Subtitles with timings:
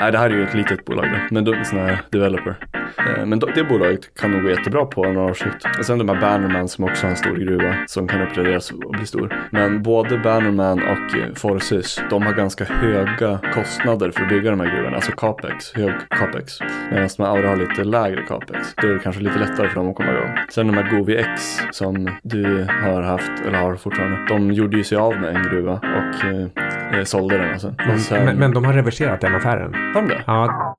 [0.00, 2.56] Nej, det här är ju ett litet bolag då, men de är sån här developer.
[2.98, 5.78] Eh, men det bolaget kan nog gå jättebra på några års sikt.
[5.78, 8.90] Och sen de här Bannerman som också har en stor gruva som kan uppgraderas och
[8.90, 9.48] bli stor.
[9.50, 14.60] Men både Bannerman och eh, Forces, de har ganska höga kostnader för att bygga de
[14.60, 14.96] här gruvorna.
[14.96, 16.60] Alltså capex, hög capex.
[16.90, 18.74] Medan de här Aura har lite lägre capex.
[18.82, 20.38] Då är det kanske lite lättare för dem att komma igång.
[20.50, 24.26] Sen de här Govi X som du har haft, eller har fortfarande.
[24.28, 27.52] De gjorde ju sig av med en gruva och eh, eh, eh, sålde den.
[27.52, 27.68] Alltså.
[27.68, 29.74] Och sen, Men, men de har reverserat den affären.
[29.94, 30.22] Har de det?
[30.26, 30.76] Ja,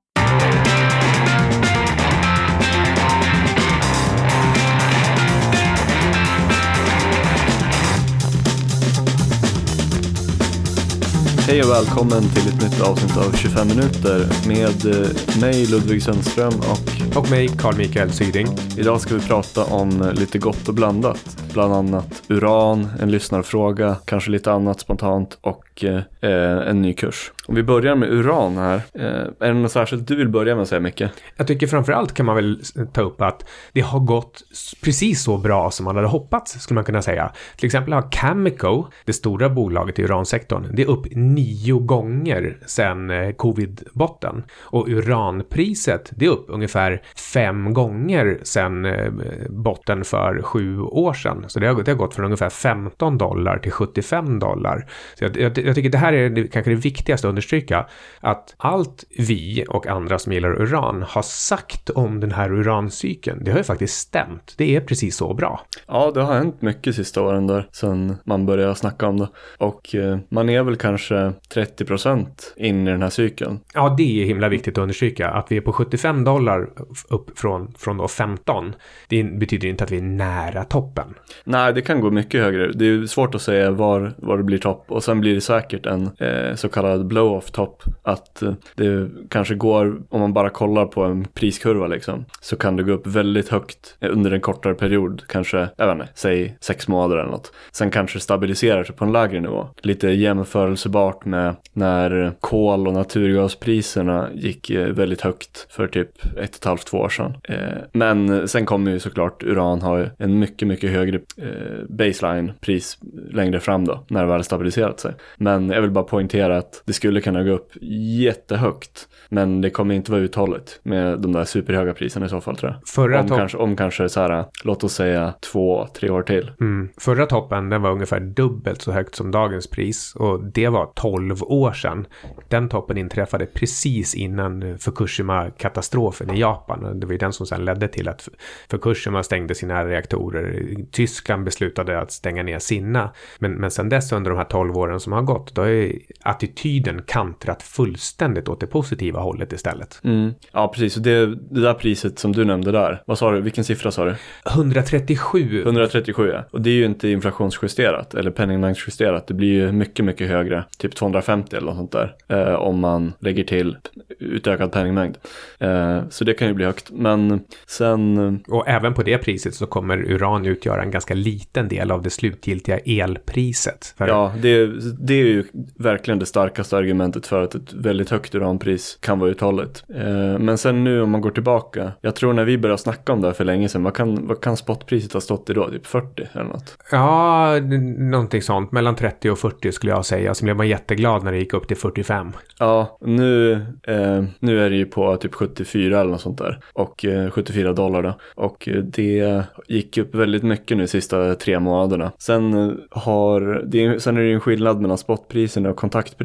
[11.52, 16.52] Hej och välkommen till ett nytt avsnitt av 25 minuter med eh, mig Ludvig Sundström
[16.54, 18.46] och och mig, Carl Mikael Syding.
[18.78, 21.42] idag ska vi prata om lite gott och blandat.
[21.52, 27.32] Bland annat uran, en lyssnarfråga, kanske lite annat spontant och eh, eh, en ny kurs.
[27.46, 28.80] Om vi börjar med uran här.
[28.94, 29.04] Eh,
[29.40, 31.02] är det något särskilt du vill börja med att säga Micke?
[31.36, 32.60] Jag tycker framförallt kan man väl
[32.92, 34.42] ta upp att det har gått
[34.84, 37.32] precis så bra som man hade hoppats, skulle man kunna säga.
[37.56, 43.10] Till exempel har Cameco, det stora bolaget i uransektorn, det är upp nio gånger sedan
[43.10, 44.42] eh, covid-botten.
[44.60, 49.12] Och uranpriset, det är upp ungefär fem gånger sedan eh,
[49.48, 51.44] botten för sju år sedan.
[51.48, 54.86] Så det har, det har gått från ungefär 15 dollar till 75 dollar.
[55.18, 57.86] Så jag, jag, jag tycker det här är det, kanske det viktigaste att understryka,
[58.20, 63.50] att allt vi och andra som gillar uran har sagt om den här urancykeln, det
[63.50, 64.54] har ju faktiskt stämt.
[64.58, 65.60] Det är precis så bra.
[65.86, 69.28] Ja, det har hänt mycket sista åren där sedan man började snacka om det.
[69.58, 73.60] Och eh, man är väl kanske 30% in i den här cykeln.
[73.74, 75.30] Ja, det är himla viktigt att understryka.
[75.30, 76.68] Att vi är på 75 dollar
[77.08, 78.74] upp från, från då 15,
[79.08, 81.14] det betyder inte att vi är nära toppen.
[81.44, 82.72] Nej, det kan gå mycket högre.
[82.72, 84.84] Det är svårt att säga var, var det blir topp.
[84.88, 87.82] Och sen blir det säkert en eh, så kallad blow-off topp.
[88.02, 92.76] Att eh, det kanske går, om man bara kollar på en priskurva liksom, så kan
[92.76, 95.22] det gå upp väldigt högt under en kortare period.
[95.28, 97.52] Kanske, jag vet inte, säg sex månader eller något.
[97.72, 99.68] Sen kanske det stabiliserar sig på en lägre nivå.
[99.82, 106.42] Lite jämförelsebart med när kol och naturgaspriserna gick eh, väldigt högt för typ ett och
[106.42, 107.36] ett halvt, två år sedan.
[107.44, 107.56] Eh,
[107.92, 112.98] men sen kommer ju såklart uran ha en mycket, mycket högre eh, baseline-pris
[113.30, 115.14] längre fram då, när det väl stabiliserat sig.
[115.36, 117.72] Men jag vill bara poängtera att det skulle kunna gå upp
[118.20, 122.56] jättehögt, men det kommer inte vara uthålligt med de där superhöga priserna i så fall
[122.56, 122.88] tror jag.
[122.88, 126.50] Förra, Om kanske, om kanske så här, låt oss säga två, tre år till.
[126.60, 130.86] mm, förra toppen, den var ungefär dubbelt så högt som dagens pris och det var
[130.94, 132.06] 12 år sedan.
[132.48, 136.71] Den toppen inträffade precis innan Fukushima-katastrofen i Japan.
[136.80, 138.28] Och Det var ju den som sedan ledde till att
[138.70, 140.76] Fukushima stängde sina reaktorer.
[140.90, 143.10] Tyskland beslutade att stänga ner sina.
[143.38, 147.02] Men, men sedan dess under de här 12 åren som har gått, då ju attityden
[147.06, 150.00] kantrat fullständigt åt det positiva hållet istället.
[150.04, 150.34] Mm.
[150.52, 150.96] Ja, precis.
[150.96, 154.04] Och det, det där priset som du nämnde där, vad sa du, vilken siffra sa
[154.04, 154.14] du?
[154.46, 156.44] 137 137 ja.
[156.50, 159.26] Och det är ju inte inflationsjusterat eller penningmängdsjusterat.
[159.26, 160.64] Det blir ju mycket, mycket högre.
[160.78, 162.14] Typ 250 eller något sånt där.
[162.28, 163.76] Eh, om man lägger till
[164.18, 165.18] utökad penningmängd.
[165.58, 166.90] Eh, så det kan ju bli högt.
[166.90, 171.90] Men sen, Och även på det priset så kommer uran utgöra en ganska liten del
[171.90, 173.94] av det slutgiltiga elpriset.
[173.98, 174.66] För ja, det,
[174.98, 175.44] det är ju
[175.78, 179.84] verkligen det starkaste argumentet för att ett väldigt högt uranpris kan vara uthålligt.
[179.94, 181.92] Eh, men sen nu om man går tillbaka.
[182.00, 183.82] Jag tror när vi började snacka om det här för länge sedan.
[183.82, 185.70] Vad kan, vad kan spotpriset ha stått i då?
[185.70, 186.78] Typ 40 eller något?
[186.90, 187.60] Ja,
[187.98, 188.72] någonting sånt.
[188.72, 190.34] Mellan 30 och 40 skulle jag säga.
[190.34, 192.32] Så blev man jätteglad när det gick upp till 45.
[192.58, 193.52] Ja, nu,
[193.82, 196.58] eh, nu är det ju på typ 74 eller något sånt där.
[196.72, 198.14] Och eh, 74 dollar då.
[198.34, 202.12] Och eh, det gick upp väldigt mycket nu de sista tre månaderna.
[202.18, 206.16] Sen, eh, har, det är, sen är det ju en skillnad mellan spotpriserna och kontakt,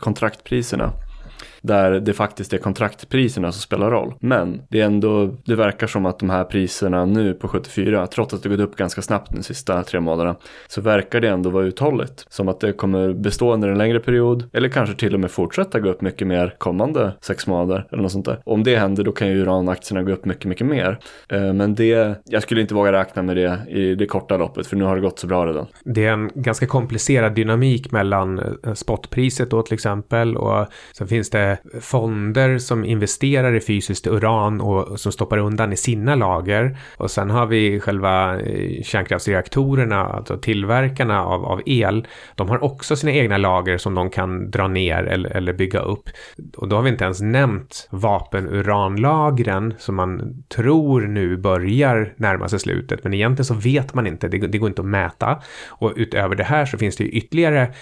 [0.00, 0.92] kontraktpriserna.
[1.62, 4.14] Där det faktiskt är kontraktpriserna som spelar roll.
[4.20, 8.34] Men det är ändå, det verkar som att de här priserna nu på 74, trots
[8.34, 10.36] att det gått upp ganska snabbt de sista tre månaderna,
[10.68, 12.26] så verkar det ändå vara uthålligt.
[12.28, 15.80] Som att det kommer bestå under en längre period, eller kanske till och med fortsätta
[15.80, 18.42] gå upp mycket mer kommande sex månader, eller något sånt där.
[18.44, 20.98] Om det händer, då kan ju uranaktierna gå upp mycket, mycket mer.
[21.28, 24.76] Eh, men det, jag skulle inte våga räkna med det i det korta loppet, för
[24.76, 25.66] nu har det gått så bra redan.
[25.84, 31.30] Det är en ganska komplicerad dynamik mellan eh, spotpriset då till exempel och sen finns
[31.30, 31.49] det
[31.80, 36.76] fonder som investerar i fysiskt uran och som stoppar undan i sina lager.
[36.96, 42.06] Och sen har vi själva eh, kärnkraftsreaktorerna, alltså tillverkarna av, av el.
[42.34, 46.08] De har också sina egna lager som de kan dra ner eller, eller bygga upp.
[46.56, 52.60] Och då har vi inte ens nämnt vapenuranlagren som man tror nu börjar närma sig
[52.60, 53.04] slutet.
[53.04, 55.42] Men egentligen så vet man inte, det, det går inte att mäta.
[55.68, 57.72] Och utöver det här så finns det ju ytterligare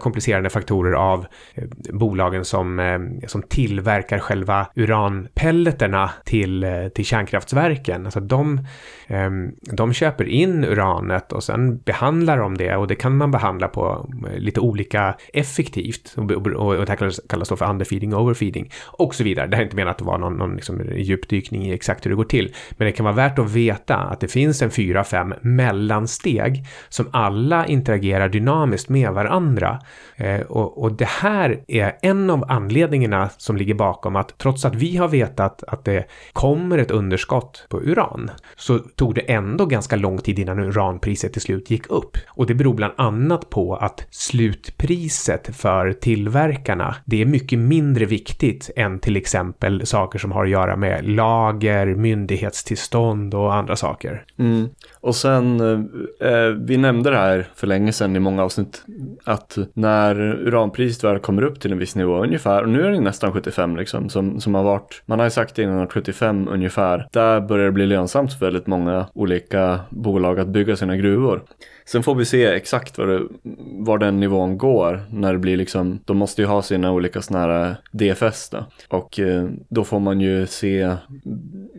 [0.00, 8.04] komplicerande faktorer av eh, bolagen som eh, som tillverkar själva uranpelleterna till, eh, till kärnkraftverken.
[8.04, 8.66] Alltså de,
[9.06, 13.68] ehm, de köper in uranet och sen behandlar de det och det kan man behandla
[13.68, 16.14] på eh, lite olika effektivt.
[16.16, 19.46] Och, och, och det här kallas, kallas då för underfeeding, overfeeding och så vidare.
[19.46, 22.16] Det här är inte menat att vara någon, någon liksom djupdykning i exakt hur det
[22.16, 22.54] går till.
[22.70, 27.08] Men det kan vara värt att veta att det finns en fyra, fem mellansteg som
[27.12, 29.78] alla interagerar dynamiskt med varandra.
[30.16, 33.07] Eh, och, och, det här är en av anledningarna
[33.38, 37.80] som ligger bakom att trots att vi har vetat att det kommer ett underskott på
[37.80, 42.16] uran så tog det ändå ganska lång tid innan uranpriset till slut gick upp.
[42.28, 48.70] Och det beror bland annat på att slutpriset för tillverkarna, det är mycket mindre viktigt
[48.76, 54.24] än till exempel saker som har att göra med lager, myndighetstillstånd och andra saker.
[54.38, 54.68] Mm.
[55.08, 58.84] Och sen, eh, eh, vi nämnde det här för länge sedan i många avsnitt,
[59.24, 63.00] att när uranpriset väl kommer upp till en viss nivå ungefär, och nu är det
[63.00, 67.08] nästan 75 liksom, som, som har varit, man har ju sagt innan att 75 ungefär,
[67.12, 71.42] där börjar det bli lönsamt för väldigt många olika bolag att bygga sina gruvor.
[71.86, 73.22] Sen får vi se exakt var, det,
[73.62, 77.46] var den nivån går när det blir liksom, de måste ju ha sina olika sådana
[77.46, 78.66] här DFS då.
[78.88, 80.96] Och eh, då får man ju se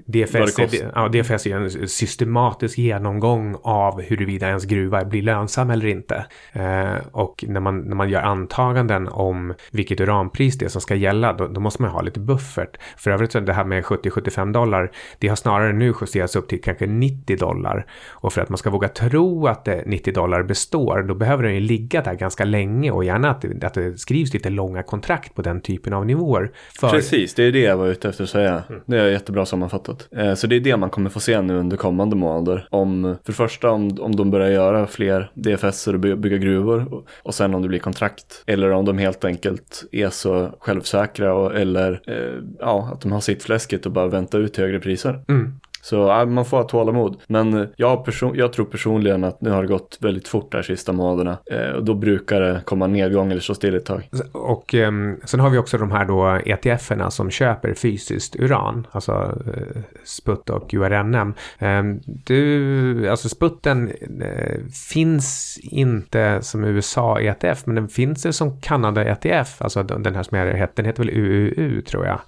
[0.06, 3.19] DFS, är, ja, DFS är en systematisk genomgång
[3.62, 6.26] av huruvida ens gruva blir lönsam eller inte.
[6.54, 10.96] Eh, och när man, när man gör antaganden om vilket uranpris det är som ska
[10.96, 12.78] gälla, då, då måste man ha lite buffert.
[12.98, 16.62] För övrigt så det här med 70-75 dollar, det har snarare nu justerats upp till
[16.62, 17.86] kanske 90 dollar.
[18.10, 21.54] Och för att man ska våga tro att det 90 dollar består, då behöver den
[21.54, 25.36] ju ligga där ganska länge och gärna att det, att det skrivs lite långa kontrakt
[25.36, 26.52] på den typen av nivåer.
[26.80, 26.90] För...
[26.90, 28.64] Precis, det är det jag var ute efter att säga.
[28.70, 28.82] Mm.
[28.86, 30.08] Det är jättebra sammanfattat.
[30.12, 32.68] Eh, så det är det man kommer få se nu under kommande månader.
[32.72, 37.08] Om, för det första om, om de börjar göra fler DFS och bygga gruvor och,
[37.24, 38.44] och sen om det blir kontrakt.
[38.46, 43.22] Eller om de helt enkelt är så självsäkra och, eller eh, ja, att de har
[43.22, 45.24] sitt fläsket och bara vänta ut högre priser.
[45.28, 45.60] Mm.
[45.82, 47.18] Så man får ha tålamod.
[47.28, 50.92] Men jag, person jag tror personligen att nu har det gått väldigt fort här sista
[50.92, 51.38] månaderna.
[51.52, 54.10] Eh, och då brukar det komma nedgång eller stå still ett tag.
[54.32, 54.92] Och eh,
[55.24, 58.88] sen har vi också de här då ETF-erna som köper fysiskt uran.
[58.92, 61.34] Alltså eh, SPUT och URNM.
[61.60, 63.92] Eh, du, alltså SPUTen
[64.22, 64.60] eh,
[64.94, 67.66] finns inte som USA ETF.
[67.66, 69.62] Men den finns det som Kanada ETF.
[69.62, 72.20] Alltså den här som är, den heter väl UUU tror jag.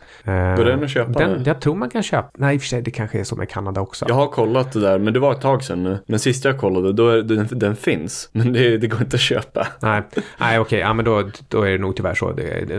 [0.57, 1.19] Går den att köpa?
[1.19, 2.29] Den, jag tror man kan köpa.
[2.37, 4.05] Nej, i och för sig det kanske är som med Kanada också.
[4.07, 5.99] Jag har kollat det där, men det var ett tag sedan nu.
[6.05, 8.29] Men sist jag kollade, då är den, den finns.
[8.31, 9.67] Men det, det, går inte att köpa.
[9.81, 10.01] Nej,
[10.39, 12.33] Nej okej, ja, men då, då är det nog tyvärr så.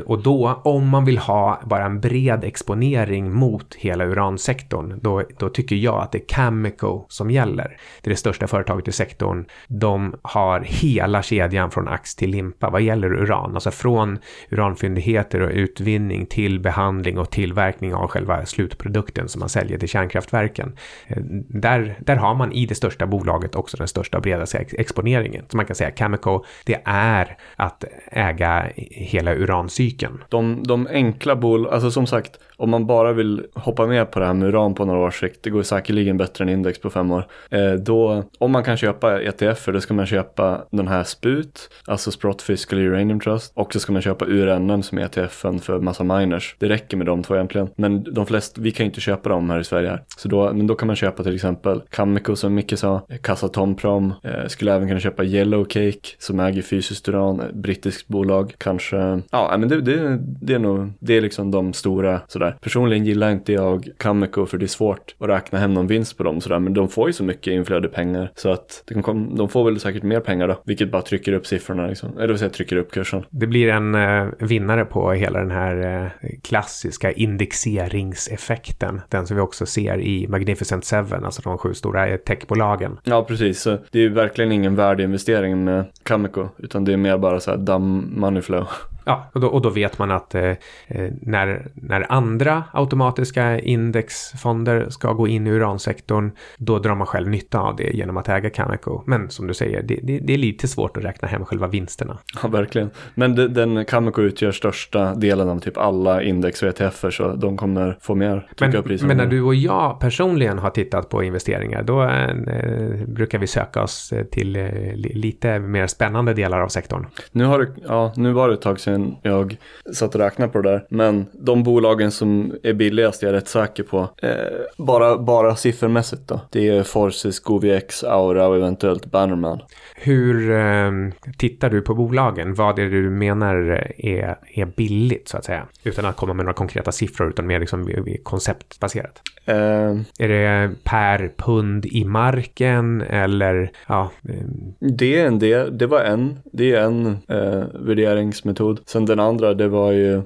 [0.06, 5.48] Och då, om man vill ha bara en bred exponering mot hela uransektorn, då, då
[5.48, 7.76] tycker jag att det är Cameco som gäller.
[8.00, 9.44] Det är det största företaget i sektorn.
[9.68, 13.54] De har hela kedjan från ax till limpa vad gäller uran.
[13.54, 14.18] Alltså från
[14.50, 20.51] uranfyndigheter och utvinning till behandling och tillverkning av själva slutprodukten som man säljer till kärnkraftverk
[20.52, 20.76] varumärken.
[21.06, 21.16] Eh,
[21.60, 25.44] där, där har man i det största bolaget också den största och bredaste exponeringen.
[25.48, 30.24] Så man kan säga Cameco, det är att äga hela urancykeln.
[30.28, 34.26] De, de enkla bolagen, alltså som sagt, om man bara vill hoppa med på det
[34.26, 37.10] här med uran på några års sikt, det går säkerligen bättre än index på fem
[37.10, 37.26] år.
[37.50, 42.10] Eh, då, om man kan köpa ETFer då ska man köpa den här SPUT, alltså
[42.10, 46.04] Sprott Fiscal Uranium Trust, och så ska man köpa URNM som är ETFen för massa
[46.04, 46.56] miners.
[46.58, 47.68] Det räcker med de två egentligen.
[47.76, 49.88] Men de flesta, vi kan ju inte köpa dem här i Sverige.
[49.88, 50.02] Här.
[50.16, 54.14] Så då, men då kan man köpa till exempel Cameco som Micke sa, Kassa Tomprom,
[54.22, 59.68] eh, skulle även kunna köpa Yellowcake som äger fysiskt uran, brittiskt bolag, kanske, ja men
[59.68, 62.51] det, det, det är nog, det är liksom de stora sådär.
[62.60, 66.22] Personligen gillar inte jag Cameco för det är svårt att räkna hem någon vinst på
[66.22, 69.64] dem sådär, men de får ju så mycket inflöde pengar så att de, de får
[69.64, 72.76] väl säkert mer pengar då, vilket bara trycker upp siffrorna liksom, eller vill säga trycker
[72.76, 73.24] upp kursen.
[73.30, 79.42] Det blir en eh, vinnare på hela den här eh, klassiska indexeringseffekten, den som vi
[79.42, 82.98] också ser i Magnificent Seven, alltså de sju stora techbolagen.
[83.04, 83.60] Ja, precis.
[83.60, 87.50] Så det är ju verkligen ingen värdeinvestering med Cameco, utan det är mer bara så
[87.50, 88.66] här dumb money flow.
[89.04, 90.42] Ja, och då, och då vet man att eh,
[90.86, 97.28] eh, när, när andra automatiska indexfonder ska gå in i uransektorn, då drar man själv
[97.28, 99.02] nytta av det genom att äga Cameco.
[99.06, 102.18] Men som du säger, det, det, det är lite svårt att räkna hem själva vinsterna.
[102.42, 102.90] Ja, verkligen.
[103.14, 107.56] Men de, den Cameco utgör största delen av typ alla index och ETFer, så de
[107.56, 112.02] kommer få mer men, men när du och jag personligen har tittat på investeringar, då
[112.02, 117.06] eh, brukar vi söka oss till eh, lite mer spännande delar av sektorn.
[117.32, 119.56] Nu, har det, ja, nu var det ett tag sedan sedan jag
[119.94, 120.86] satt och räknade på det där.
[120.88, 124.08] Men de bolagen som är billigast är jag rätt säker på.
[124.22, 124.30] Eh,
[124.78, 126.40] bara, bara siffermässigt då.
[126.50, 129.60] Det är Forces, GoviX, Aura och eventuellt Bannerman.
[129.96, 130.90] Hur eh,
[131.38, 132.54] tittar du på bolagen?
[132.54, 133.54] Vad är det du menar
[133.98, 135.66] är, är billigt så att säga?
[135.84, 139.22] Utan att komma med några konkreta siffror utan mer liksom konceptbaserat.
[139.44, 144.10] Eh, Är det per pund i marken eller ja?
[144.28, 144.34] eh,
[144.78, 148.80] det är en del, det var en, det är en eh, värderingsmetod.
[148.86, 150.22] Sen den andra det var ju eh,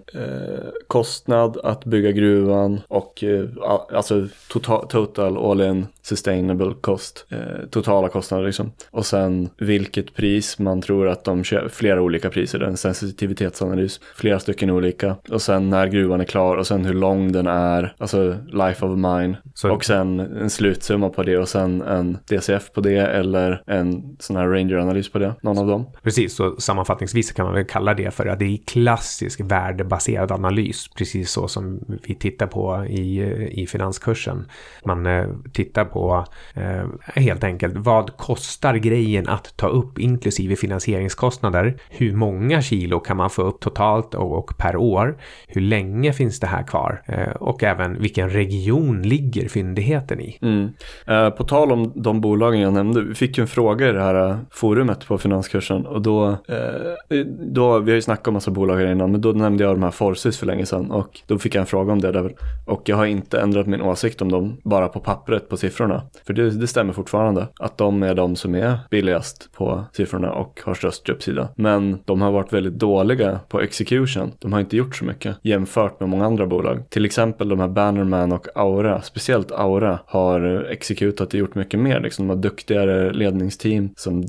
[0.86, 3.44] kostnad att bygga gruvan och eh,
[3.92, 7.26] alltså total, total all in sustainable cost.
[7.30, 7.38] Eh,
[7.70, 8.72] totala kostnader liksom.
[8.90, 14.38] Och sen vilket pris man tror att de kör, flera olika priser, en sensitivitetsanalys, flera
[14.38, 15.16] stycken olika.
[15.30, 18.96] Och sen när gruvan är klar och sen hur lång den är, alltså life of
[18.98, 19.36] mine.
[19.54, 24.16] Så- Och sen en slutsumma på det och sen en DCF på det eller en
[24.20, 25.86] sån här ranger-analys på det, någon av dem.
[26.02, 30.88] Precis, så sammanfattningsvis kan man väl kalla det för att det är klassisk värdebaserad analys,
[30.88, 33.22] precis så som vi tittar på i,
[33.62, 34.46] i finanskursen.
[34.84, 36.24] Man eh, tittar på
[36.54, 41.76] eh, helt enkelt vad kostar grejen att ta upp inklusive finansieringskostnader?
[41.88, 45.18] Hur många kilo kan man få upp totalt och, och per år?
[45.48, 47.02] Hur länge finns det här kvar?
[47.06, 50.38] Eh, och även vilken region ligger fyndigheten i?
[50.42, 50.68] Mm.
[51.06, 54.02] Eh, på tal om de bolagen jag nämnde, vi fick ju en fråga i det
[54.02, 57.18] här eh, forumet på finanskursen och då, eh,
[57.52, 59.82] då vi har ju snackat om massa bolag här innan, men då nämnde jag de
[59.82, 62.34] här Forces för länge sedan och då fick jag en fråga om det där
[62.66, 66.02] och jag har inte ändrat min åsikt om dem bara på pappret på siffrorna.
[66.26, 70.60] För det, det stämmer fortfarande att de är de som är billigast på siffrorna och
[70.64, 71.48] har störst uppsida.
[71.56, 74.32] Men de har varit väldigt dåliga på execution.
[74.38, 76.90] De har inte gjort så mycket jämfört med många andra bolag.
[76.90, 82.00] Till exempel de här Bannerman och Aura, speciellt Aura har exekutat och gjort mycket mer.
[82.00, 84.24] Liksom, de har duktigare ledningsteam som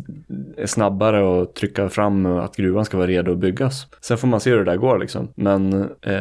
[0.57, 3.87] är snabbare och trycka fram att gruvan ska vara redo att byggas.
[4.01, 5.31] Sen får man se hur det där går liksom.
[5.35, 6.19] Men eh,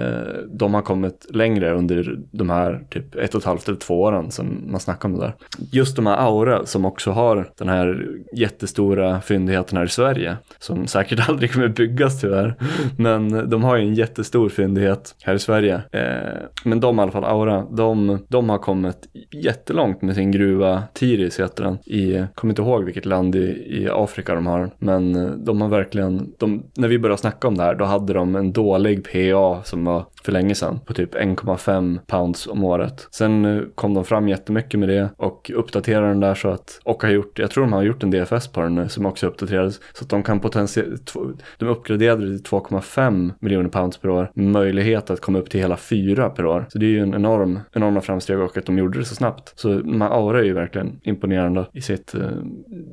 [0.48, 4.30] de har kommit längre under de här typ ett och ett halvt eller två åren
[4.30, 5.34] som man snackar om det där.
[5.72, 10.86] Just de här Aura som också har den här jättestora fyndigheten här i Sverige som
[10.96, 12.54] säkert aldrig kommer byggas tyvärr.
[12.98, 15.74] Men de har ju en jättestor fyndighet här i Sverige.
[15.92, 20.82] Eh, men de i alla fall, Aura, de, de har kommit jättelångt med sin gruva
[20.92, 21.78] Tiris heter den.
[21.86, 24.70] I, kommer inte ihåg vilket land i, i Afrika de har.
[24.78, 25.12] Men
[25.44, 28.52] de har verkligen, de, när vi började snacka om det här då hade de en
[28.52, 33.08] dålig PA som var för länge sedan på typ 1,5 pounds om året.
[33.10, 37.02] Sen eh, kom de fram jättemycket med det och uppdaterade den där så att, och
[37.02, 39.80] har gjort, jag tror de har gjort en DFS på den nu som också uppdaterades
[39.92, 41.14] så att de kan potentiellt,
[41.58, 45.60] de uppgraderade det till 2,5 miljoner pounds per år med möjlighet att komma upp till
[45.60, 46.66] hela 4 per år.
[46.68, 49.52] Så det är ju en enorm, enorma framsteg och att de gjorde det så snabbt.
[49.56, 52.20] Så man Aura är ju verkligen imponerande i sitt eh,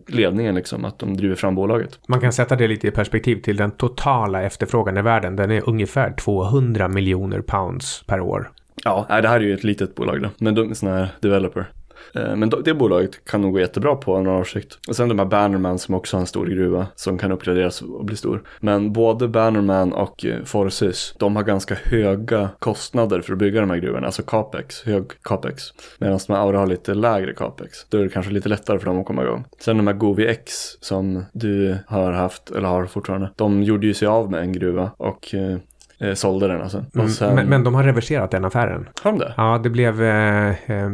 [0.08, 2.00] ledningen liksom, att de driver fram bolaget.
[2.08, 5.36] Man kan sätta det lite i perspektiv till den totala efterfrågan i världen.
[5.36, 8.52] Den är ungefär 200 miljoner pounds per år.
[8.84, 11.68] Ja, det här är ju ett litet bolag då, men de är sådana här developer.
[12.16, 14.80] Eh, men det bolaget kan nog gå jättebra på några års sikt.
[14.88, 18.06] Och sen de här Bannerman som också har en stor gruva som kan uppgraderas och
[18.06, 18.44] bli stor.
[18.60, 23.70] Men både Bannerman och eh, Forces, de har ganska höga kostnader för att bygga de
[23.70, 25.64] här gruvorna, alltså capex, hög capex.
[25.98, 27.86] Medan de här Aura har lite lägre capex.
[27.90, 29.46] Då är det kanske lite lättare för dem att komma igång.
[29.60, 33.94] Sen de här Govi X som du har haft, eller har fortfarande, de gjorde ju
[33.94, 35.58] sig av med en gruva och eh,
[36.04, 36.86] eh, sålde den alltså.
[36.98, 38.90] Och sen, Men, men de har reverserat den affären.
[39.04, 39.34] har de det?
[39.38, 40.04] Ja, det blev...
[40.04, 40.90] Eh, eh,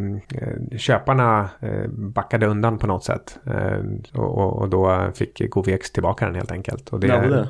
[0.77, 3.39] köparna eh, backade undan på något sätt.
[4.13, 6.89] Och, och- och då fick GoVX tillbaka den helt enkelt.
[6.89, 7.47] Och det, var det?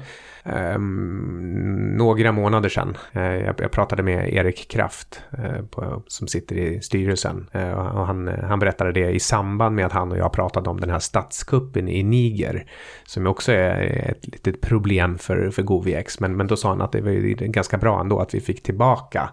[0.50, 2.98] Ehm, några månader sedan.
[3.13, 7.48] Eh, jag, pratade med Erik Kraft eh, på, som sitter i styrelsen.
[7.51, 10.79] Eh, och han, han berättade det i samband med att han och jag pratade om
[10.79, 12.65] den här statskuppen i Niger.
[13.06, 16.20] Som också är ett litet problem för, för GoVX.
[16.20, 17.12] Men, men då sa han att det var
[17.46, 19.29] ganska bra ändå att vi fick tillbaka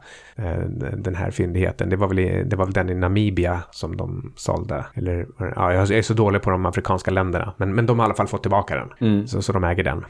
[0.96, 1.88] den här fyndigheten.
[1.90, 4.85] Det var, väl, i- det var väl den i Namibia som de sålde.
[4.94, 7.52] Eller, ja, jag är så dålig på de afrikanska länderna.
[7.56, 8.88] Men, men de har i alla fall fått tillbaka den.
[9.11, 9.26] Mm.
[9.26, 10.04] Så, så de äger den.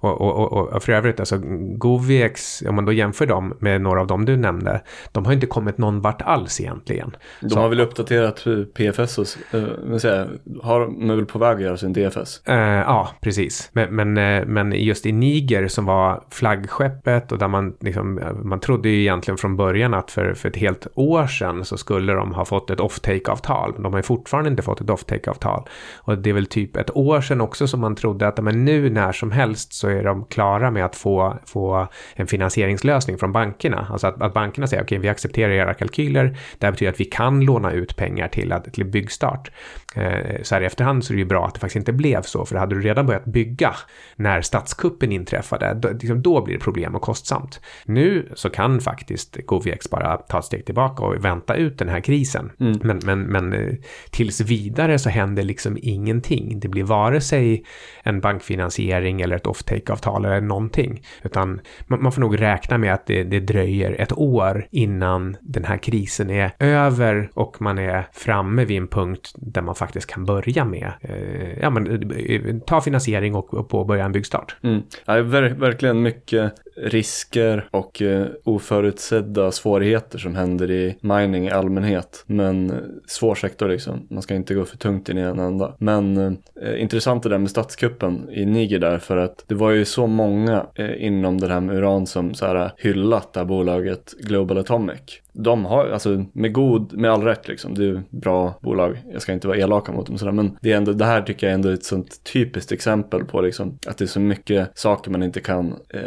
[0.00, 1.38] Och, och, och, och för övrigt, alltså
[1.76, 4.80] GoVX, om man då jämför dem med några av dem du nämnde,
[5.12, 7.16] de har inte kommit någon vart alls egentligen.
[7.40, 10.26] De Så- har väl uppdaterat PFS och, eh, men säga,
[10.62, 12.42] har, de väl på väg att göra sin DFS.
[12.46, 13.70] Eh, ja, precis.
[13.72, 18.32] Men, men, eh, men just i Niger som var flaggskeppet och där man, liksom, eh,
[18.32, 22.12] man trodde ju egentligen från början att för, för ett helt år sedan så skulle
[22.12, 23.72] de ha fått ett off-take-avtal.
[23.72, 25.68] Men de har ju fortfarande inte fått ett off-take-avtal.
[25.96, 28.90] Och det är väl typ ett år sedan också som man trodde att men nu
[28.90, 33.86] när som helst så är de klara med att få, få en finansieringslösning från bankerna.
[33.90, 36.38] Alltså att, att bankerna säger okej, okay, vi accepterar era kalkyler.
[36.58, 39.50] Det här betyder att vi kan låna ut pengar till, att, till byggstart.
[39.94, 42.22] Eh, så här i efterhand så är det ju bra att det faktiskt inte blev
[42.22, 43.74] så, för hade du redan börjat bygga
[44.16, 47.60] när statskuppen inträffade, då, liksom, då blir det problem och kostsamt.
[47.84, 52.00] Nu så kan faktiskt GoviX bara ta ett steg tillbaka och vänta ut den här
[52.00, 52.52] krisen.
[52.60, 52.78] Mm.
[52.82, 53.74] Men, men, men eh,
[54.10, 56.60] tills vidare så händer liksom ingenting.
[56.60, 57.64] Det blir vare sig
[58.02, 63.06] en bankfinansiering eller ett offtake-avtal eller någonting, utan man, man, får nog räkna med att
[63.06, 68.64] det, det dröjer ett år innan den här krisen är över och man är framme
[68.64, 73.34] vid en punkt där man faktiskt kan börja med, eh, ja men eh, ta finansiering
[73.34, 74.56] och, och påbörja en byggstart.
[74.62, 74.82] Mm.
[75.06, 82.24] Ja, ver verkligen mycket risker och eh, oförutsedda svårigheter som händer i mining i allmänhet.
[82.26, 84.06] Men eh, svår sektor liksom.
[84.10, 85.74] Man ska inte gå för tungt in i en enda.
[85.78, 89.70] Men eh, eh, intressant det där med statskuppen i Niger där för att det var
[89.70, 93.40] ju så många eh, inom det här med uran som så här eh, hyllat det
[93.40, 98.02] här bolaget Global Atomic de har, alltså med god, med all rätt liksom, det är
[98.10, 101.04] bra bolag, jag ska inte vara elaka mot dem sådär, men det är ändå, det
[101.04, 104.20] här tycker jag ändå är ett sånt typiskt exempel på liksom att det är så
[104.20, 106.00] mycket saker man inte kan eh,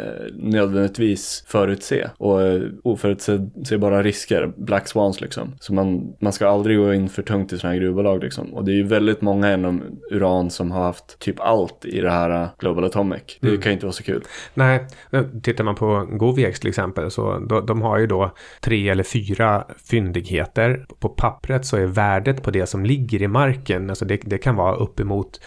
[0.60, 5.54] nödvändigtvis förutse och eh, oförutsägbara risker, black swans liksom.
[5.60, 8.54] Så man, man ska aldrig gå in för tungt i sådana här gruvbolag liksom.
[8.54, 12.10] Och det är ju väldigt många inom uran som har haft typ allt i det
[12.10, 13.38] här eh, Global Atomic.
[13.40, 13.60] Det mm.
[13.60, 14.22] kan ju inte vara så kul.
[14.54, 14.86] Nej,
[15.42, 19.30] tittar man på GoviX till exempel så de, de har ju då tre eller fyra
[19.30, 20.86] fyra fyndigheter.
[20.98, 24.56] På pappret så är värdet på det som ligger i marken, alltså det, det kan
[24.56, 25.40] vara uppemot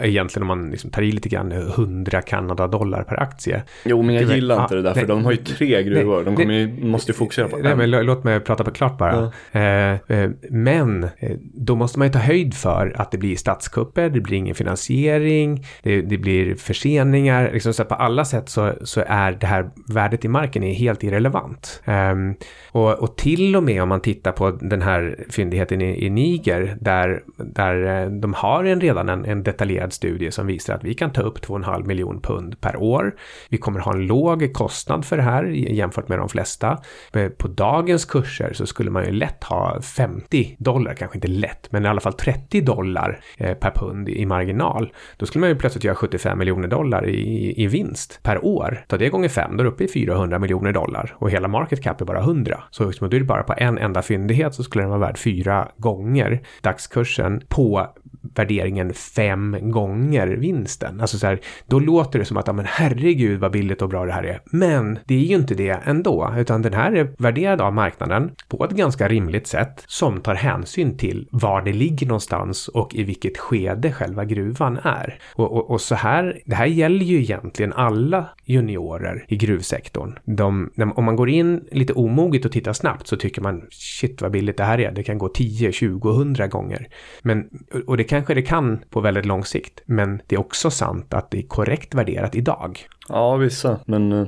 [0.00, 3.62] egentligen om man liksom tar i lite grann 100 Kanada-dollar per aktie.
[3.84, 6.16] Jo, men jag det gillar inte det där, för de har ju tre gruvor.
[6.16, 8.98] Nej, de kommer ju, måste ju fokusera på nej, men Låt mig prata på klart
[8.98, 9.32] bara.
[9.52, 9.60] Ja.
[9.60, 14.10] Eh, eh, men eh, då måste man ju ta höjd för att det blir statskupper,
[14.10, 17.50] det blir ingen finansiering, det, det blir förseningar.
[17.52, 21.02] Liksom, så på alla sätt så, så, är det här värdet i marken är helt
[21.02, 21.82] irrelevant.
[21.84, 22.34] Um,
[22.72, 26.76] och, och, till och med om man tittar på den här fyndigheten i, i Niger,
[26.80, 30.94] där, där de har en, redan en, en detaljerad kontrollerad studie som visar att vi
[30.94, 33.14] kan ta upp 2,5 miljon pund per år.
[33.48, 36.78] Vi kommer ha en låg kostnad för det här jämfört med de flesta.
[37.12, 41.72] Eh, på dagens kurser så skulle man ju lätt ha 50 dollar, kanske inte lätt,
[41.72, 44.92] men i alla fall 30 dollar eh, per pund i marginal.
[45.16, 48.84] Då skulle man ju plötsligt göra 75 miljoner dollar i, i vinst per år.
[48.88, 51.82] Ta det gånger fem, då är du uppe i 400 miljoner dollar och hela market
[51.82, 52.62] cap är bara 100.
[52.70, 55.18] Så liksom, då är det bara på en enda fyndighet så skulle den vara värd
[55.18, 57.86] fyra gånger dagskursen på
[58.34, 61.00] värderingen fem gånger vinsten.
[61.00, 64.06] Alltså så här, då låter det som att, ja men herregud vad billigt och bra
[64.06, 64.40] det här är.
[64.44, 68.64] Men det är ju inte det ändå, utan den här är värderad av marknaden på
[68.64, 73.38] ett ganska rimligt sätt som tar hänsyn till var det ligger någonstans och i vilket
[73.38, 75.18] skede själva gruvan är.
[75.34, 80.18] Och, och, och så här, det här gäller ju egentligen alla juniorer i gruvsektorn.
[80.24, 84.32] De, om man går in lite omoget och tittar snabbt så tycker man shit vad
[84.32, 84.92] billigt det här är.
[84.92, 86.88] Det kan gå 10, 20, 100 gånger.
[87.22, 87.48] Men,
[87.86, 89.80] och det kanske det kan på väldigt lång sikt.
[89.86, 92.78] Men det är också sant att det är korrekt värderat idag.
[93.08, 93.78] Ja, vissa.
[93.86, 94.20] Men eh,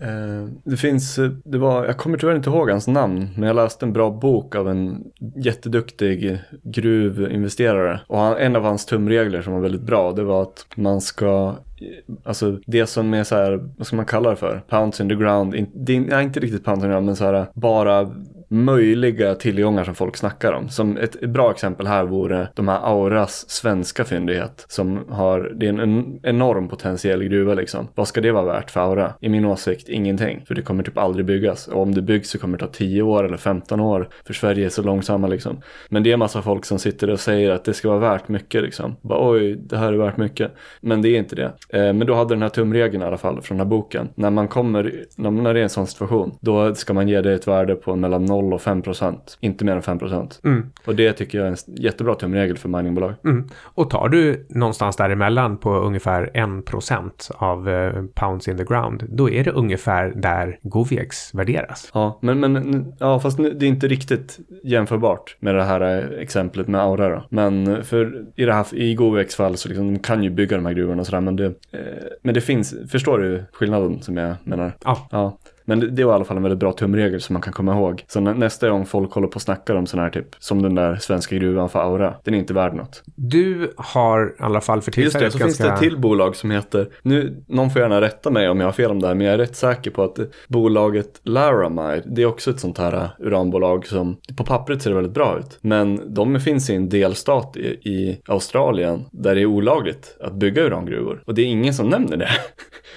[0.00, 3.56] eh det finns, eh, det var, jag kommer tyvärr inte ihåg hans namn, men jag
[3.56, 5.04] läste en bra bok av en
[5.36, 8.00] jätteduktig gruvinvesterare.
[8.06, 11.54] Och han, en av hans tumregler som var väldigt bra, det var att man ska
[11.80, 14.62] eh, Alltså det som är så här, vad ska man kalla det för?
[14.68, 15.66] Pounds in the ground.
[15.74, 18.10] det är inte riktigt pounds in the ground men så här bara
[18.50, 20.68] möjliga tillgångar som folk snackar om.
[20.68, 25.80] Som ett bra exempel här vore de här Auras svenska fyndighet som har, det är
[25.80, 27.88] en enorm potentiell gruva liksom.
[27.94, 29.14] Vad ska det vara värt för Aura?
[29.20, 31.68] I min åsikt ingenting, för det kommer typ aldrig byggas.
[31.68, 34.64] Och om det byggs så kommer det ta 10 år eller 15 år, för Sverige
[34.64, 35.60] är så långsamma liksom.
[35.88, 38.28] Men det är en massa folk som sitter och säger att det ska vara värt
[38.28, 38.96] mycket liksom.
[39.00, 40.52] Bara oj, det här är värt mycket.
[40.80, 41.52] Men det är inte det.
[41.68, 44.08] Eh, men då hade den här tumregeln i alla fall från den här boken.
[44.14, 47.48] När man kommer, när det är en sån situation, då ska man ge det ett
[47.48, 49.38] värde på mellan 0 0 och 5 procent.
[49.40, 50.40] Inte mer än 5 procent.
[50.44, 50.70] Mm.
[50.86, 53.14] Och det tycker jag är en jättebra tumregel för miningbolag.
[53.24, 53.48] Mm.
[53.62, 59.04] Och tar du någonstans däremellan på ungefär 1 procent av uh, pounds in the ground,
[59.08, 61.90] då är det ungefär där Goviex värderas.
[61.94, 66.68] Ja, men, men ja, fast det är inte riktigt jämförbart med det här eh, exemplet
[66.68, 67.26] med Aura då.
[67.30, 70.66] Men för i det här, i Goviex fall så liksom, de kan ju bygga de
[70.66, 71.80] här gruvorna och sådär, men det, eh,
[72.22, 74.72] men det finns, förstår du skillnaden som jag menar?
[74.84, 75.08] Ja.
[75.10, 75.38] ja.
[75.70, 77.74] Men det, det var i alla fall en väldigt bra tumregel som man kan komma
[77.74, 78.04] ihåg.
[78.08, 80.74] Så nä, nästa gång folk håller på och snackar om sådana här typ, som den
[80.74, 83.02] där svenska gruvan för Aura, den är inte värd något.
[83.14, 86.36] Du har i alla fall för Just tillfället det, så finns det ett till bolag
[86.36, 89.14] som heter, nu, någon får gärna rätta mig om jag har fel om det här,
[89.14, 92.94] men jag är rätt säker på att bolaget Laramide, det är också ett sånt här
[92.94, 96.88] uh, uranbolag som, på pappret ser det väldigt bra ut, men de finns i en
[96.88, 101.22] delstat i, i Australien där det är olagligt att bygga urangruvor.
[101.26, 102.28] Och det är ingen som nämner det.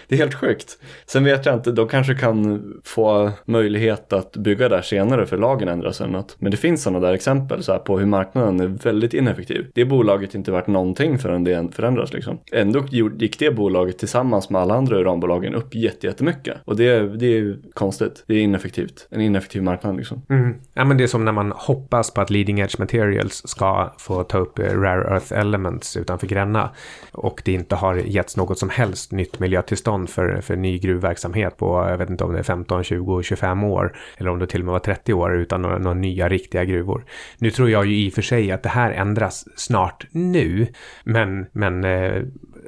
[0.07, 0.77] Det är helt sjukt.
[1.05, 5.67] Sen vet jag inte, de kanske kan få möjlighet att bygga där senare för lagen
[5.67, 6.35] ändras eller något.
[6.39, 9.67] Men det finns sådana där exempel så här, på hur marknaden är väldigt ineffektiv.
[9.73, 12.39] Det bolaget är inte värt någonting förrän det förändras liksom.
[12.51, 16.57] Ändå gick det bolaget tillsammans med alla andra uranbolagen upp jättemycket.
[16.65, 18.23] Och det, det är konstigt.
[18.27, 19.07] Det är ineffektivt.
[19.09, 20.21] En ineffektiv marknad liksom.
[20.29, 20.55] Mm.
[20.73, 24.23] Ja, men det är som när man hoppas på att leading edge materials ska få
[24.23, 26.69] ta upp eh, rare earth elements utanför Gränna
[27.11, 31.87] och det inte har getts något som helst nytt miljötillstånd för, för ny gruvverksamhet på,
[31.89, 34.65] jag vet inte om det är 15, 20, 25 år eller om det till och
[34.65, 37.05] med var 30 år utan några, några nya riktiga gruvor.
[37.37, 40.67] Nu tror jag ju i och för sig att det här ändras snart nu,
[41.03, 42.23] men, men eh,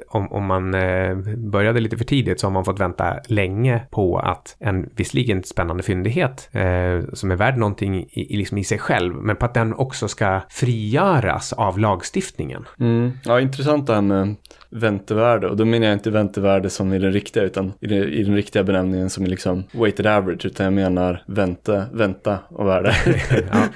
[0.08, 4.18] om, om man eh, började lite för tidigt så har man fått vänta länge på
[4.18, 8.78] att en visserligen spännande fyndighet eh, som är värd någonting i, i, liksom i sig
[8.78, 12.64] själv, men på att den också ska frigöras av lagstiftningen.
[12.80, 13.12] Mm.
[13.24, 14.10] Ja, intressant den.
[14.10, 14.26] Eh,
[14.70, 18.22] väntevärde och då menar jag inte väntevärde som i den riktiga utan i, det, i
[18.22, 22.96] den riktiga benämningen som är liksom weighted average utan jag menar vänta, vänta och värde.
[23.52, 23.68] ja.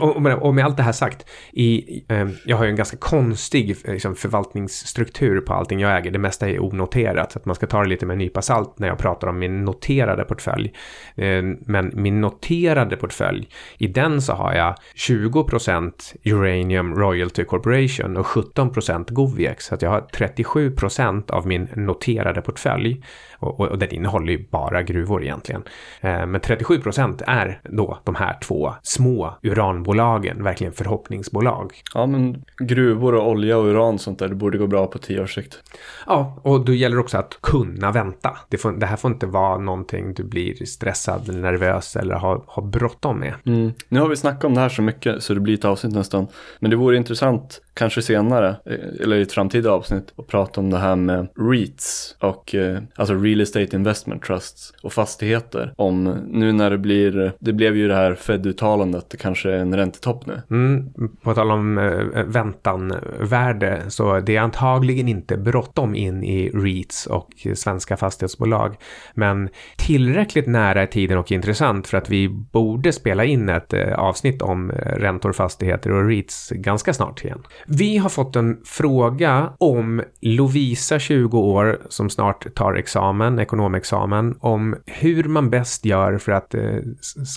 [0.00, 2.96] och, och, och, med allt det här sagt, i, eh, jag har ju en ganska
[2.96, 6.10] konstig liksom, förvaltningsstruktur på allting jag äger.
[6.10, 8.78] Det mesta är onoterat så att man ska ta det lite med en nypa salt
[8.78, 10.72] när jag pratar om min noterade portfölj.
[11.16, 13.48] Eh, men min noterade portfölj,
[13.78, 15.92] i den så har jag 20%
[16.24, 19.66] Uranium Royalty Corporation och 17% Goviex.
[19.66, 23.02] Så att jag har 37 procent av min noterade portfölj
[23.38, 25.62] och, och, och den innehåller ju bara gruvor egentligen.
[26.00, 31.72] Eh, men 37 procent är då de här två små uranbolagen, verkligen förhoppningsbolag.
[31.94, 34.98] Ja, men gruvor och olja och uran och sånt där, det borde gå bra på
[34.98, 35.58] tio års sikt.
[36.06, 38.36] Ja, och då gäller det också att kunna vänta.
[38.48, 42.42] Det, får, det här får inte vara någonting du blir stressad eller nervös eller har,
[42.46, 43.34] har bråttom med.
[43.46, 43.72] Mm.
[43.88, 46.26] Nu har vi snackat om det här så mycket så det blir ett avsnitt nästan.
[46.60, 50.70] Men det vore intressant, kanske senare, eh, eller i ett framtida avsnitt, att prata om
[50.70, 55.72] det här med REITs och eh, alltså real estate investment trusts och fastigheter.
[55.76, 59.76] Om nu när det blir, det blev ju det här Fed-uttalandet, det kanske är en
[59.76, 60.42] räntetopp nu.
[60.50, 67.06] Mm, på tal om äh, väntan-värde, så det är antagligen inte bråttom in i REITs
[67.06, 68.76] och svenska fastighetsbolag.
[69.14, 73.92] Men tillräckligt nära i tiden och intressant för att vi borde spela in ett äh,
[73.98, 77.42] avsnitt om eh, räntor, fastigheter och REITs ganska snart igen.
[77.66, 84.76] Vi har fått en fråga om Lovisa, 20 år, som snart tar examen, ekonomexamen, om
[84.86, 86.78] hur man bäst gör för att eh,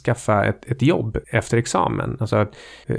[0.03, 2.17] skaffa ett, ett jobb efter examen.
[2.19, 2.47] Alltså,
[2.85, 2.97] eh,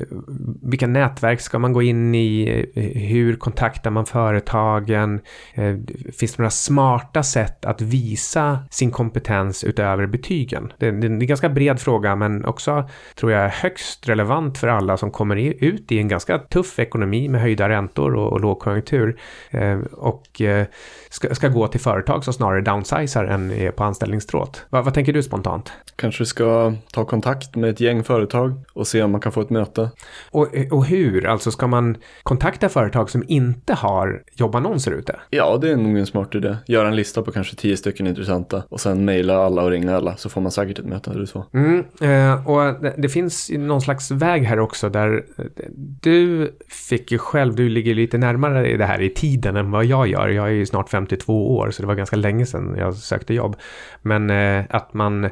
[0.63, 2.49] vilka nätverk ska man gå in i?
[2.75, 5.21] Eh, hur kontaktar man företagen?
[5.55, 5.77] Eh,
[6.19, 10.73] finns det några smarta sätt att visa sin kompetens utöver betygen?
[10.79, 14.97] Det, det är en ganska bred fråga, men också tror jag högst relevant för alla
[14.97, 19.21] som kommer ut i en ganska tuff ekonomi med höjda räntor och, och lågkonjunktur.
[19.51, 20.67] Eh, och eh,
[21.11, 24.67] ska, ska gå till företag som snarare downsizar än är på anställningstråt.
[24.71, 25.73] Va, vad tänker du spontant?
[25.97, 29.51] Kanske ska ta kontakt med ett gäng företag och se om man kan få ett
[29.51, 29.91] möte.
[30.31, 31.27] Och, och hur?
[31.27, 35.21] Alltså ska man kontakta företag som inte har jobbannonser ute?
[35.31, 36.57] Ja, det är nog en smart idé.
[36.67, 40.17] Göra en lista på kanske tio stycken intressanta och sen mejla alla och ringa alla
[40.17, 41.47] så får man säkert ett möte eller så.
[41.53, 45.25] Mm, eh, och det, det, finns någon slags väg här också där
[46.01, 50.07] du fick ju själv, du ligger lite närmare det här i tiden än vad jag
[50.07, 50.29] gör.
[50.29, 53.57] Jag är ju snart 52 år så det var ganska länge sedan jag sökte jobb.
[54.03, 55.31] Men eh, att man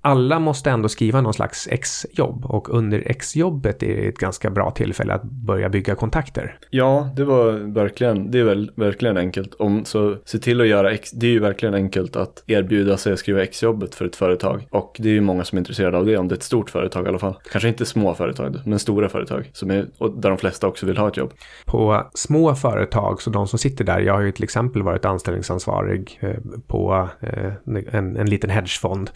[0.00, 4.70] alla måste ändå skriva någon slags exjobb och under exjobbet är det ett ganska bra
[4.70, 6.58] tillfälle att börja bygga kontakter.
[6.70, 9.54] Ja, det var verkligen, det är väl verkligen enkelt.
[9.54, 13.12] Om, så se till att göra ex, det är ju verkligen enkelt att erbjuda sig
[13.12, 14.66] att skriva exjobbet för ett företag.
[14.70, 16.70] Och det är ju många som är intresserade av det, om det är ett stort
[16.70, 17.34] företag i alla fall.
[17.52, 20.96] Kanske inte små företag, men stora företag, som är, och där de flesta också vill
[20.96, 21.32] ha ett jobb.
[21.64, 26.18] På små företag, så de som sitter där, jag har ju till exempel varit anställningsansvarig
[26.20, 27.52] eh, på eh,
[27.92, 29.10] en, en liten hedgefond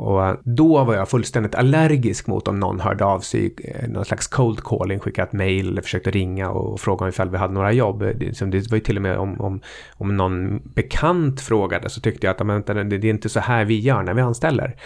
[0.00, 4.04] och eh, då var jag fullständigt allergisk mot om någon hörde av sig, eh, någon
[4.04, 7.72] slags cold calling, skickat ett mail eller försökte ringa och fråga ifall vi hade några
[7.72, 7.98] jobb.
[7.98, 9.60] Det var ju till och med om, om,
[9.96, 12.38] om någon bekant frågade så tyckte jag att
[12.90, 14.76] det är inte så här vi gör när vi anställer.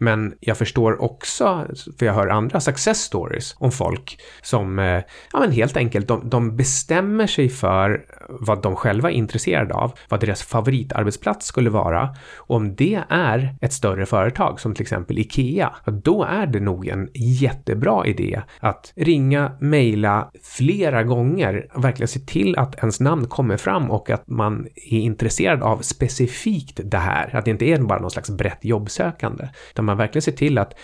[0.00, 1.66] Men jag förstår också,
[1.98, 6.28] för jag hör andra success stories om folk som, eh, ja men helt enkelt, de,
[6.28, 12.14] de bestämmer sig för vad de själva är intresserade av, vad deras favoritarbetsplats skulle vara.
[12.36, 16.88] Och om det är ett större företag, som till exempel IKEA, då är det nog
[16.88, 23.56] en jättebra idé att ringa, mejla flera gånger, verkligen se till att ens namn kommer
[23.56, 27.36] fram och att man är intresserad av specifikt det här.
[27.36, 30.74] Att det inte är bara någon slags brett jobbsökande, utan man verkligen ser till att,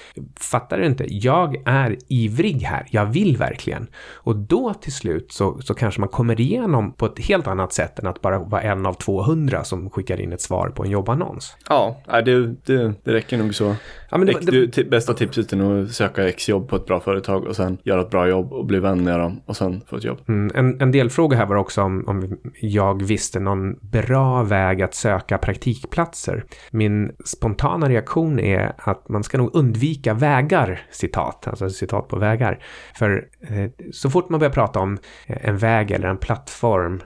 [0.40, 3.86] fattar du inte, jag är ivrig här, jag vill verkligen.
[4.14, 7.98] Och då till slut så, så kanske man kommer igenom på ett helt annat sätt
[7.98, 11.56] än att bara vara en av 200 som skickar in ett svar på en jobbannons.
[11.68, 13.74] Ja, det, det, det räcker nog så.
[14.10, 17.44] Ja, men det, det, bästa tipset är nog att söka exjobb på ett bra företag
[17.44, 20.04] och sen göra ett bra jobb och bli vän med dem och sen få ett
[20.04, 20.18] jobb.
[20.28, 24.94] Mm, en, en delfråga här var också om, om jag visste någon bra väg att
[24.94, 26.44] söka praktikplatser.
[26.70, 32.64] Min spontana reaktion är att man ska nog undvika vägar, citat, alltså citat på vägar.
[32.98, 37.02] För eh, så fort man börjar prata om en väg eller en plattform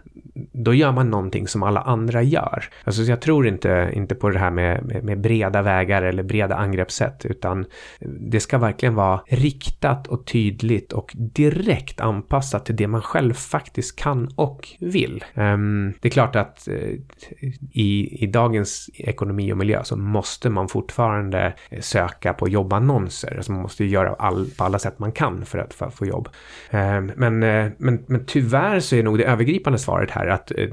[0.65, 2.65] då gör man någonting som alla andra gör.
[2.85, 6.57] Alltså jag tror inte, inte på det här med, med, med, breda vägar eller breda
[6.57, 7.65] angreppssätt, utan
[8.01, 13.97] det ska verkligen vara riktat och tydligt och direkt anpassat till det man själv faktiskt
[13.97, 15.25] kan och vill.
[15.35, 16.99] Um, det är klart att uh,
[17.73, 23.37] i, i dagens ekonomi och miljö så måste man fortfarande söka på jobbannonser.
[23.37, 26.07] Alltså man måste göra all, på alla sätt man kan för att, för att få
[26.07, 26.29] jobb.
[26.71, 30.69] Um, men, uh, men, men tyvärr så är nog det övergripande svaret här att, Eh,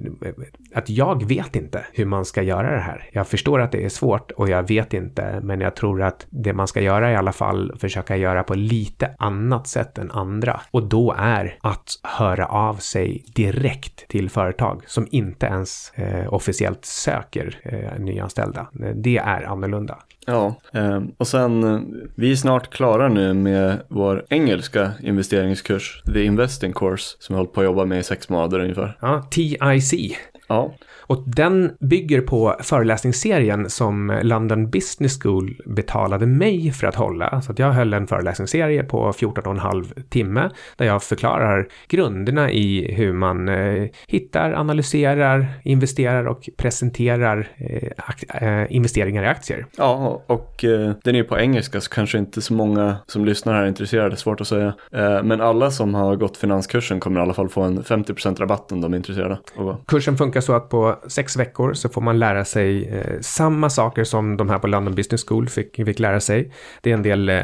[0.73, 3.09] att jag vet inte hur man ska göra det här.
[3.11, 6.53] Jag förstår att det är svårt och jag vet inte, men jag tror att det
[6.53, 10.61] man ska göra i alla fall försöka göra på lite annat sätt än andra.
[10.71, 16.85] Och då är att höra av sig direkt till företag som inte ens eh, officiellt
[16.85, 18.67] söker eh, nyanställda.
[18.95, 19.97] Det är annorlunda.
[20.29, 21.79] Ja, ehm, och sen eh,
[22.15, 27.39] vi är snart klara nu med vår engelska investeringskurs, The Investing Course, som vi har
[27.39, 28.97] hållit på att jobba med i sex månader ungefär.
[29.01, 30.17] Ja, TIC.
[30.47, 30.73] Ja.
[31.07, 37.41] Och den bygger på föreläsningsserien som London Business School betalade mig för att hålla.
[37.41, 43.13] Så att jag höll en föreläsningsserie på 14,5 timme där jag förklarar grunderna i hur
[43.13, 49.65] man eh, hittar, analyserar, investerar och presenterar eh, eh, investeringar i aktier.
[49.77, 53.53] Ja, och eh, den är ju på engelska så kanske inte så många som lyssnar
[53.53, 54.73] här är intresserade, svårt att säga.
[54.91, 58.71] Eh, men alla som har gått finanskursen kommer i alla fall få en 50% rabatt
[58.71, 59.39] om de är intresserade.
[59.87, 64.03] Kursen funkar så att på sex veckor så får man lära sig eh, samma saker
[64.03, 66.51] som de här på London Business School fick, fick lära sig.
[66.81, 67.43] Det är en del, eh,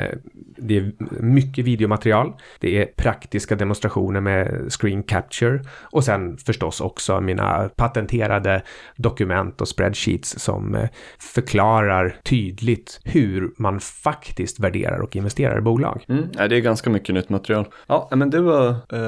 [0.57, 2.33] det är mycket videomaterial.
[2.59, 8.61] Det är praktiska demonstrationer med screen capture och sen förstås också mina patenterade
[8.95, 12.62] dokument och spreadsheets som eh, förklarar tydligt
[13.03, 16.05] hur man faktiskt värderar och investerar i bolag.
[16.09, 17.65] Mm, det är ganska mycket nytt material.
[17.87, 18.99] Ja, men det var, eh,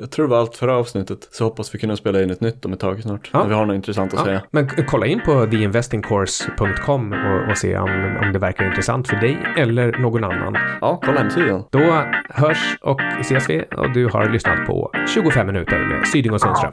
[0.00, 1.28] jag tror det var allt för avsnittet.
[1.30, 3.30] Så hoppas vi kunna spela in ett nytt om ett tag snart.
[3.32, 3.38] Ja.
[3.38, 4.42] När vi har något intressant att ja, säga.
[4.50, 9.38] Men kolla in på theinvestingcourse.com och, och se om, om det verkar intressant för dig
[9.56, 10.56] eller någon annan.
[10.80, 11.64] Ja, kolla hemsidan.
[11.70, 16.40] Då hörs och ses vi och du har lyssnat på 25 minuter med Syding och
[16.40, 16.72] Sundström.